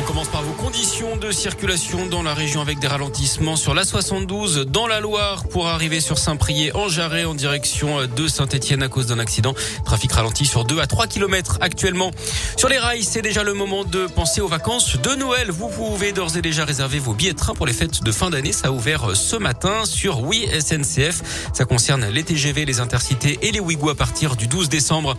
On 0.00 0.02
commence 0.02 0.28
par 0.28 0.42
vos 0.42 0.54
conditions 0.54 1.18
de 1.18 1.30
circulation 1.30 2.06
dans 2.06 2.22
la 2.22 2.32
région 2.32 2.62
avec 2.62 2.78
des 2.78 2.86
ralentissements 2.86 3.56
sur 3.56 3.74
la 3.74 3.84
72 3.84 4.64
dans 4.66 4.86
la 4.86 4.98
Loire 4.98 5.46
pour 5.46 5.68
arriver 5.68 6.00
sur 6.00 6.16
Saint-Priest 6.16 6.74
en 6.74 6.88
Jarret 6.88 7.26
en 7.26 7.34
direction 7.34 8.06
de 8.06 8.26
Saint-Etienne 8.26 8.82
à 8.82 8.88
cause 8.88 9.08
d'un 9.08 9.18
accident. 9.18 9.54
Trafic 9.84 10.10
ralenti 10.12 10.46
sur 10.46 10.64
2 10.64 10.80
à 10.80 10.86
3 10.86 11.06
km 11.06 11.58
actuellement. 11.60 12.12
Sur 12.56 12.70
les 12.70 12.78
rails, 12.78 13.04
c'est 13.04 13.20
déjà 13.20 13.42
le 13.42 13.52
moment 13.52 13.84
de 13.84 14.06
penser 14.06 14.40
aux 14.40 14.48
vacances 14.48 14.96
de 14.96 15.14
Noël. 15.16 15.50
Vous 15.50 15.68
pouvez 15.68 16.12
d'ores 16.12 16.34
et 16.34 16.42
déjà 16.42 16.64
réserver 16.64 16.98
vos 16.98 17.12
billets 17.12 17.34
de 17.34 17.38
train 17.38 17.52
pour 17.52 17.66
les 17.66 17.74
fêtes 17.74 18.02
de 18.02 18.10
fin 18.10 18.30
d'année. 18.30 18.52
Ça 18.52 18.68
a 18.68 18.70
ouvert 18.70 19.14
ce 19.14 19.36
matin 19.36 19.84
sur 19.84 20.22
Oui 20.22 20.48
SNCF. 20.58 21.50
Ça 21.52 21.66
concerne 21.66 22.06
les 22.06 22.24
TGV, 22.24 22.64
les 22.64 22.80
Intercités 22.80 23.38
et 23.42 23.52
les 23.52 23.60
Ouigo 23.60 23.90
à 23.90 23.94
partir 23.94 24.34
du 24.34 24.46
12 24.46 24.70
décembre. 24.70 25.14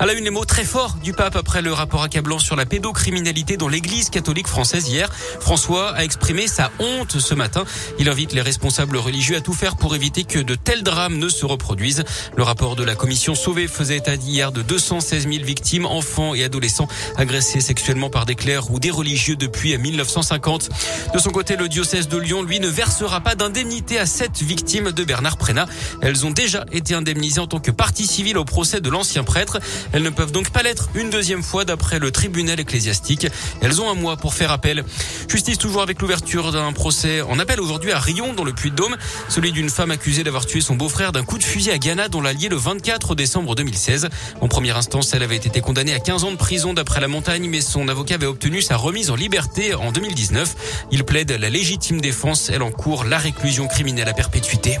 À 0.00 0.06
la 0.06 0.12
une, 0.12 0.24
les 0.24 0.30
mots 0.30 0.44
très 0.44 0.64
forts 0.64 0.96
du 1.04 1.12
pape 1.12 1.36
après 1.36 1.62
le 1.62 1.72
rapport 1.72 2.02
accablant 2.02 2.40
sur 2.40 2.56
la 2.56 2.66
pédocriminalité 2.66 3.56
dans 3.56 3.68
l'église 3.68 4.10
française 4.46 4.88
hier. 4.88 5.08
François 5.40 5.90
a 5.90 6.02
exprimé 6.02 6.48
sa 6.48 6.70
honte 6.78 7.18
ce 7.20 7.34
matin. 7.34 7.64
Il 7.98 8.08
invite 8.08 8.32
les 8.32 8.40
responsables 8.40 8.96
religieux 8.96 9.36
à 9.36 9.40
tout 9.40 9.52
faire 9.52 9.76
pour 9.76 9.94
éviter 9.94 10.24
que 10.24 10.38
de 10.38 10.54
tels 10.54 10.82
drames 10.82 11.18
ne 11.18 11.28
se 11.28 11.46
reproduisent. 11.46 12.04
Le 12.36 12.42
rapport 12.42 12.74
de 12.74 12.82
la 12.82 12.94
commission 12.94 13.34
Sauvé 13.34 13.68
faisait 13.68 13.98
état 13.98 14.14
hier 14.14 14.50
de 14.50 14.62
216 14.62 15.28
000 15.28 15.44
victimes, 15.44 15.86
enfants 15.86 16.34
et 16.34 16.42
adolescents 16.42 16.88
agressés 17.16 17.60
sexuellement 17.60 18.10
par 18.10 18.26
des 18.26 18.34
clercs 18.34 18.70
ou 18.70 18.80
des 18.80 18.90
religieux 18.90 19.36
depuis 19.36 19.76
1950. 19.76 20.70
De 21.12 21.18
son 21.18 21.30
côté, 21.30 21.56
le 21.56 21.68
diocèse 21.68 22.08
de 22.08 22.18
Lyon, 22.18 22.42
lui, 22.42 22.60
ne 22.60 22.68
versera 22.68 23.20
pas 23.20 23.34
d'indemnité 23.34 23.98
à 23.98 24.06
sept 24.06 24.42
victimes 24.42 24.90
de 24.90 25.04
Bernard 25.04 25.36
Prénat. 25.36 25.66
Elles 26.00 26.26
ont 26.26 26.30
déjà 26.30 26.64
été 26.72 26.94
indemnisées 26.94 27.40
en 27.40 27.46
tant 27.46 27.60
que 27.60 27.70
partie 27.70 28.06
civile 28.06 28.38
au 28.38 28.44
procès 28.44 28.80
de 28.80 28.88
l'ancien 28.88 29.22
prêtre. 29.22 29.58
Elles 29.92 30.02
ne 30.02 30.10
peuvent 30.10 30.32
donc 30.32 30.50
pas 30.50 30.62
l'être 30.62 30.88
une 30.94 31.10
deuxième 31.10 31.42
fois 31.42 31.64
d'après 31.64 31.98
le 31.98 32.10
tribunal 32.10 32.58
ecclésiastique. 32.58 33.26
Elles 33.60 33.80
ont 33.80 33.90
un 33.90 33.94
pour 34.20 34.34
faire 34.34 34.50
appel. 34.50 34.84
Justice 35.28 35.58
toujours 35.58 35.82
avec 35.82 36.00
l'ouverture 36.00 36.52
d'un 36.52 36.72
procès 36.72 37.22
en 37.22 37.38
appel 37.38 37.60
aujourd'hui 37.60 37.92
à 37.92 37.98
Rion 37.98 38.34
dans 38.34 38.44
le 38.44 38.52
Puy-de-Dôme, 38.52 38.96
celui 39.28 39.50
d'une 39.52 39.70
femme 39.70 39.90
accusée 39.90 40.22
d'avoir 40.22 40.46
tué 40.46 40.60
son 40.60 40.74
beau-frère 40.74 41.12
d'un 41.12 41.24
coup 41.24 41.38
de 41.38 41.42
fusil 41.42 41.70
à 41.70 41.78
Ghana 41.78 42.08
dans 42.08 42.20
l'Allier 42.20 42.48
le 42.48 42.56
24 42.56 43.14
décembre 43.14 43.54
2016. 43.54 44.08
En 44.40 44.48
première 44.48 44.76
instance, 44.76 45.14
elle 45.14 45.22
avait 45.22 45.36
été 45.36 45.60
condamnée 45.60 45.94
à 45.94 46.00
15 46.00 46.24
ans 46.24 46.30
de 46.30 46.36
prison 46.36 46.74
d'après 46.74 47.00
la 47.00 47.08
montagne, 47.08 47.48
mais 47.48 47.60
son 47.60 47.88
avocat 47.88 48.16
avait 48.16 48.26
obtenu 48.26 48.62
sa 48.62 48.76
remise 48.76 49.10
en 49.10 49.16
liberté 49.16 49.74
en 49.74 49.90
2019. 49.90 50.86
Il 50.90 51.04
plaide 51.04 51.32
la 51.32 51.48
légitime 51.50 52.00
défense, 52.00 52.50
elle 52.50 52.62
encourt 52.62 53.04
la 53.04 53.18
réclusion 53.18 53.66
criminelle 53.66 54.08
à 54.08 54.12
perpétuité. 54.12 54.78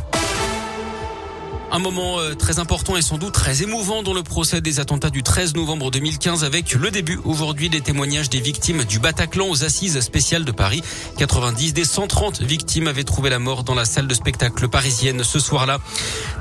Un 1.74 1.80
moment 1.80 2.20
euh, 2.20 2.34
très 2.34 2.60
important 2.60 2.96
et 2.96 3.02
sans 3.02 3.18
doute 3.18 3.34
très 3.34 3.64
émouvant 3.64 4.04
dans 4.04 4.14
le 4.14 4.22
procès 4.22 4.60
des 4.60 4.78
attentats 4.78 5.10
du 5.10 5.24
13 5.24 5.56
novembre 5.56 5.90
2015 5.90 6.44
avec 6.44 6.72
le 6.74 6.92
début 6.92 7.18
aujourd'hui 7.24 7.68
des 7.68 7.80
témoignages 7.80 8.30
des 8.30 8.38
victimes 8.38 8.84
du 8.84 9.00
Bataclan 9.00 9.48
aux 9.48 9.64
assises 9.64 9.98
spéciales 9.98 10.44
de 10.44 10.52
Paris. 10.52 10.84
90 11.18 11.74
des 11.74 11.84
130 11.84 12.42
victimes 12.42 12.86
avaient 12.86 13.02
trouvé 13.02 13.28
la 13.28 13.40
mort 13.40 13.64
dans 13.64 13.74
la 13.74 13.86
salle 13.86 14.06
de 14.06 14.14
spectacle 14.14 14.68
parisienne 14.68 15.24
ce 15.24 15.40
soir-là. 15.40 15.78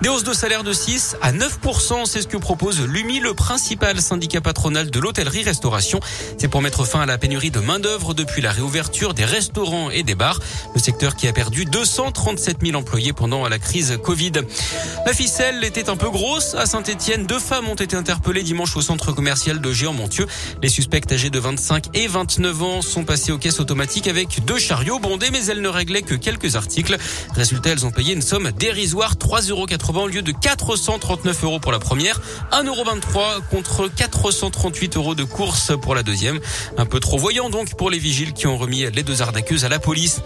Des 0.03 0.09
hausses 0.09 0.23
de 0.23 0.33
salaire 0.33 0.63
de 0.63 0.71
6 0.71 1.17
à 1.23 1.31
9%, 1.31 2.05
c'est 2.05 2.21
ce 2.21 2.27
que 2.27 2.37
propose 2.37 2.79
l'UMI, 2.81 3.19
le 3.19 3.33
principal 3.33 3.99
syndicat 4.03 4.39
patronal 4.39 4.91
de 4.91 4.99
l'hôtellerie-restauration. 4.99 5.99
C'est 6.37 6.47
pour 6.47 6.61
mettre 6.61 6.85
fin 6.85 7.01
à 7.01 7.05
la 7.07 7.17
pénurie 7.17 7.49
de 7.49 7.59
main-d'œuvre 7.59 8.13
depuis 8.13 8.43
la 8.43 8.51
réouverture 8.51 9.15
des 9.15 9.25
restaurants 9.25 9.89
et 9.89 10.03
des 10.03 10.13
bars. 10.13 10.39
Le 10.75 10.79
secteur 10.79 11.15
qui 11.15 11.27
a 11.27 11.33
perdu 11.33 11.65
237 11.65 12.57
000 12.63 12.77
employés 12.77 13.13
pendant 13.13 13.47
la 13.47 13.57
crise 13.57 13.97
Covid. 14.03 14.33
Ficelle 15.23 15.63
était 15.63 15.89
un 15.89 15.95
peu 15.95 16.09
grosse. 16.09 16.53
À 16.53 16.65
Saint-Etienne, 16.65 17.25
deux 17.25 17.39
femmes 17.39 17.69
ont 17.69 17.75
été 17.75 17.95
interpellées 17.95 18.43
dimanche 18.43 18.75
au 18.75 18.81
centre 18.81 19.13
commercial 19.13 19.61
de 19.61 19.71
Géant-Montieux. 19.71 20.27
Les 20.61 20.67
suspects 20.67 21.09
âgés 21.09 21.29
de 21.29 21.39
25 21.39 21.85
et 21.93 22.07
29 22.07 22.61
ans 22.61 22.81
sont 22.81 23.05
passés 23.05 23.31
aux 23.31 23.37
caisses 23.37 23.61
automatiques 23.61 24.09
avec 24.09 24.43
deux 24.43 24.57
chariots 24.57 24.99
bondés, 24.99 25.29
mais 25.31 25.45
elles 25.45 25.61
ne 25.61 25.69
réglaient 25.69 26.01
que 26.01 26.15
quelques 26.15 26.57
articles. 26.57 26.97
Résultat, 27.33 27.69
elles 27.69 27.85
ont 27.85 27.91
payé 27.91 28.13
une 28.13 28.21
somme 28.21 28.51
dérisoire, 28.51 29.15
3,80 29.15 29.49
euros 29.51 30.01
au 30.03 30.07
lieu 30.07 30.23
de 30.23 30.33
439 30.33 31.43
euros 31.45 31.59
pour 31.61 31.71
la 31.71 31.79
première, 31.79 32.19
1,23 32.51 32.65
euros 32.67 32.83
contre 33.49 33.87
438 33.87 34.97
euros 34.97 35.15
de 35.15 35.23
course 35.23 35.71
pour 35.81 35.95
la 35.95 36.03
deuxième. 36.03 36.41
Un 36.77 36.85
peu 36.85 36.99
trop 36.99 37.17
voyant 37.17 37.49
donc 37.49 37.75
pour 37.75 37.89
les 37.89 37.97
vigiles 37.97 38.33
qui 38.33 38.45
ont 38.47 38.57
remis 38.57 38.91
les 38.91 39.03
deux 39.03 39.21
arnaqueuses 39.21 39.63
à 39.63 39.69
la 39.69 39.79
police. 39.79 40.21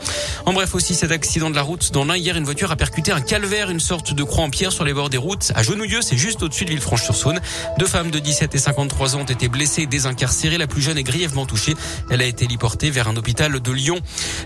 En 0.47 0.53
bref 0.53 0.74
aussi 0.74 0.96
cet 0.96 1.12
accident 1.12 1.52
de 1.52 1.56
la 1.56 1.62
route 1.62 1.91
dans 1.91 2.03
l'un 2.03 2.18
hier, 2.18 2.35
une 2.35 2.46
voiture 2.46 2.72
a 2.72 2.75
percuté 2.75 3.12
un 3.12 3.22
calvaire, 3.22 3.69
une 3.69 3.79
sorte 3.79 4.16
de 4.16 4.24
croix 4.24 4.44
en 4.44 4.50
pierre 4.50 4.72
sur 4.78 4.86
les 4.86 4.94
bords 4.94 5.10
des 5.10 5.18
routes 5.18 5.52
à 5.56 5.64
Genouilleux, 5.64 6.04
c'est 6.04 6.18
juste 6.18 6.44
au-dessus 6.44 6.64
de 6.64 6.70
Villefranche-sur-Saône. 6.70 7.40
Deux 7.80 7.88
femmes 7.88 8.12
de 8.12 8.20
17 8.20 8.54
et 8.54 8.60
53 8.60 9.16
ans 9.16 9.22
ont 9.22 9.24
été 9.24 9.48
blessées 9.48 9.82
et 9.82 9.86
désincarcérées. 9.88 10.60
La 10.60 10.68
plus 10.68 10.84
jeune 10.84 11.00
est 11.00 11.04
grièvement 11.04 11.48
touchée. 11.48 11.74
Elle 12.12 12.22
a 12.22 12.26
été 12.26 12.46
héliportée 12.46 12.92
vers 12.92 13.08
un 13.08 13.16
hôpital 13.16 13.60
de 13.60 13.72
Lyon. 13.72 14.00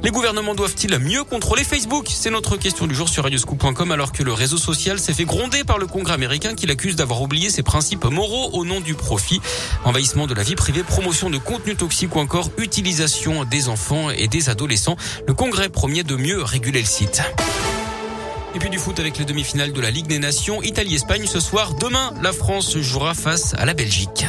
Les 0.03 0.09
gouvernements 0.09 0.56
doivent-ils 0.56 0.97
mieux 1.00 1.25
contrôler 1.25 1.66
Facebook? 1.66 2.08
C'est 2.09 2.30
notre 2.30 2.56
question 2.56 2.88
du 2.88 2.96
jour 2.96 3.09
sur 3.09 3.24
radioscoop.com 3.24 3.92
alors 3.92 4.14
que 4.14 4.24
le 4.24 4.31
réseau 4.31 4.56
social 4.56 5.00
s'est 5.00 5.14
fait 5.14 5.25
gronder 5.25 5.66
par 5.66 5.80
le 5.80 5.86
Congrès 5.86 6.14
américain 6.14 6.56
qui 6.56 6.66
l'accuse 6.66 6.96
d'avoir 6.96 7.22
oublié 7.22 7.50
ses 7.50 7.62
principes 7.62 8.06
moraux 8.06 8.52
au 8.53 8.63
nom 8.63 8.80
du 8.80 8.94
profit. 8.94 9.42
Envahissement 9.84 10.28
de 10.28 10.34
la 10.34 10.44
vie 10.44 10.56
privée, 10.56 10.84
promotion 10.84 11.30
de 11.30 11.40
contenu 11.40 11.75
toxique 11.75 12.16
ou 12.16 12.19
encore 12.19 12.52
utilisation 12.58 13.44
des 13.44 13.68
enfants 13.68 14.09
et 14.12 14.30
des 14.30 14.50
adolescents. 14.50 14.96
Le 15.28 15.34
Congrès 15.34 15.68
promet 15.68 16.03
de 16.03 16.16
mieux 16.16 16.42
réguler 16.42 16.80
le 16.80 16.88
site. 16.88 17.22
Et 18.53 18.59
puis 18.59 18.69
du 18.69 18.78
foot 18.78 19.00
avec 19.00 19.17
les 19.17 19.25
demi-finales 19.25 19.72
de 19.72 19.81
la 19.81 19.91
Ligue 19.91 20.07
des 20.07 20.19
Nations, 20.19 20.62
Italie-Espagne 20.62 21.25
ce 21.25 21.39
soir. 21.39 21.73
Demain, 21.75 22.13
la 22.22 22.34
France 22.34 22.78
jouera 22.78 23.13
face 23.13 23.53
à 23.57 23.66
la 23.66 23.73
Belgique. 23.73 24.25